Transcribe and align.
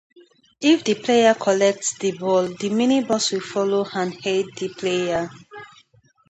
If 0.61 0.83
the 0.83 0.95
player 0.95 1.35
collects 1.35 1.95
the 1.99 2.13
ball, 2.17 2.47
the 2.47 2.71
miniboss 2.71 3.31
will 3.33 3.39
follow 3.39 3.85
and 3.93 4.17
aid 4.25 4.47
the 4.57 4.69
player. 4.69 5.29